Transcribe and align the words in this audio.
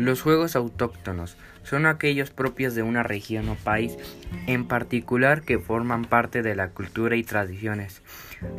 Los 0.00 0.22
juegos 0.22 0.56
autóctonos 0.56 1.36
son 1.62 1.84
aquellos 1.84 2.30
propios 2.30 2.74
de 2.74 2.82
una 2.82 3.02
región 3.02 3.50
o 3.50 3.54
país 3.54 3.98
en 4.46 4.66
particular 4.66 5.42
que 5.42 5.58
forman 5.58 6.06
parte 6.06 6.40
de 6.40 6.54
la 6.54 6.70
cultura 6.70 7.16
y 7.16 7.22
tradiciones. 7.22 8.00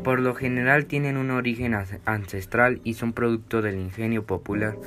Por 0.04 0.20
lo 0.20 0.36
general 0.36 0.86
tienen 0.86 1.18
un 1.18 1.32
origen 1.32 1.74
ancestral 2.06 2.80
y 2.84 2.94
son 2.94 3.14
producto 3.14 3.64
del 3.64 3.80
ingenio 3.80 4.24
popular. 4.24 4.78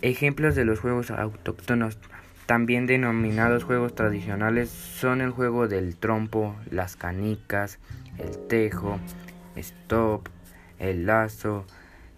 Ejemplos 0.00 0.54
de 0.54 0.64
los 0.64 0.78
juegos 0.78 1.10
autóctonos, 1.10 1.98
también 2.46 2.86
denominados 2.86 3.64
juegos 3.64 3.94
tradicionales, 3.94 4.70
son 4.70 5.20
el 5.20 5.30
juego 5.30 5.68
del 5.68 5.94
trompo, 5.94 6.56
las 6.70 6.96
canicas, 6.96 7.78
el 8.16 8.46
tejo, 8.48 8.98
stop, 9.56 10.26
el 10.78 11.04
lazo, 11.04 11.66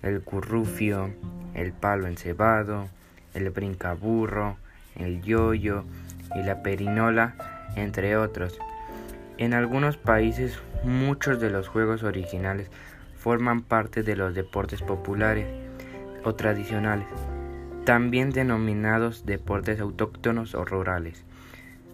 el 0.01 0.21
currufio, 0.21 1.13
el 1.55 1.73
palo 1.73 2.07
encebado, 2.07 2.89
el 3.35 3.51
brincaburro, 3.51 4.57
el 4.97 5.23
yoyo 5.23 5.85
y 6.35 6.43
la 6.43 6.63
perinola, 6.63 7.35
entre 7.77 8.17
otros. 8.17 8.59
En 9.39 9.55
algunos 9.55 9.97
países 9.97 10.59
muchos 10.85 11.41
de 11.41 11.51
los 11.51 11.69
juegos 11.69 12.03
originales 12.03 12.71
forman 13.17 13.63
parte 13.63 14.03
de 14.03 14.17
los 14.17 14.35
deportes 14.35 14.83
populares 14.83 15.47
o 16.25 16.35
tradicionales, 16.35 17.07
también 17.85 18.31
denominados 18.31 19.27
deportes 19.27 19.81
autóctonos 19.81 20.55
o 20.55 20.65
rurales. 20.65 21.25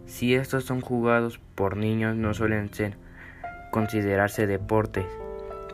Si 0.07 0.35
estos 0.35 0.65
son 0.65 0.81
jugados 0.81 1.39
por 1.55 1.77
niños 1.77 2.17
no 2.17 2.35
suelen 2.35 2.73
ser 2.73 2.97
considerarse 3.71 4.47
deportes, 4.47 5.07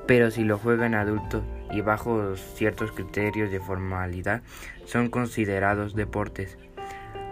pero 0.07 0.31
si 0.31 0.45
lo 0.45 0.59
juegan 0.59 0.95
adultos 0.95 1.43
y 1.73 1.81
bajo 1.81 2.37
ciertos 2.37 2.93
criterios 2.93 3.51
de 3.51 3.61
formalidad 3.61 4.43
son 4.85 5.09
considerados 5.09 5.95
deportes. 5.95 6.59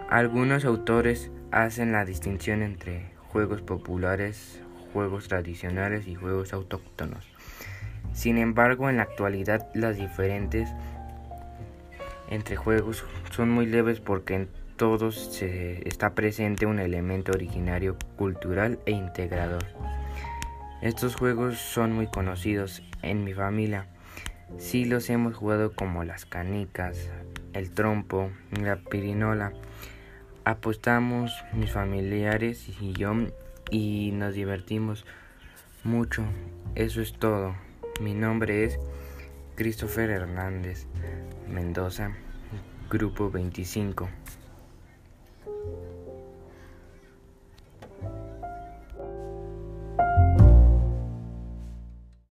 Algunos 0.09 0.65
autores 0.65 1.31
hacen 1.51 1.91
la 1.91 2.05
distinción 2.05 2.61
entre 2.61 3.11
juegos 3.29 3.61
populares, 3.61 4.61
juegos 4.93 5.27
tradicionales 5.27 6.07
y 6.07 6.15
juegos 6.15 6.53
autóctonos. 6.53 7.27
Sin 8.13 8.37
embargo, 8.37 8.89
en 8.89 8.97
la 8.97 9.03
actualidad 9.03 9.69
las 9.73 9.97
diferentes 9.97 10.69
entre 12.29 12.55
juegos 12.55 13.03
son 13.31 13.49
muy 13.49 13.65
leves 13.65 13.99
porque 13.99 14.35
en 14.35 14.49
todos 14.77 15.15
se 15.15 15.87
está 15.87 16.13
presente 16.15 16.65
un 16.65 16.79
elemento 16.79 17.31
originario 17.31 17.97
cultural 18.17 18.79
e 18.85 18.91
integrador. 18.91 19.65
Estos 20.81 21.15
juegos 21.15 21.57
son 21.57 21.93
muy 21.93 22.07
conocidos 22.07 22.83
en 23.01 23.23
mi 23.23 23.33
familia. 23.33 23.87
Sí 24.57 24.85
los 24.85 25.09
hemos 25.09 25.35
jugado 25.35 25.73
como 25.73 26.03
las 26.03 26.25
canicas, 26.25 27.09
el 27.53 27.71
trompo, 27.71 28.31
la 28.51 28.77
pirinola. 28.77 29.53
Apostamos 30.45 31.31
mis 31.53 31.71
familiares 31.71 32.67
y 32.81 32.93
yo 32.93 33.13
y 33.71 34.11
nos 34.13 34.33
divertimos 34.33 35.05
mucho. 35.83 36.23
Eso 36.75 37.01
es 37.01 37.13
todo. 37.13 37.55
Mi 38.01 38.13
nombre 38.13 38.65
es 38.65 38.79
Christopher 39.55 40.09
Hernández 40.09 40.87
Mendoza, 41.47 42.11
Grupo 42.89 43.29
25. 43.29 44.09